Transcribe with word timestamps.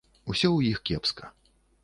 Усё 0.33 0.49
ў 0.53 0.59
іх 0.71 0.81
кепска. 0.91 1.31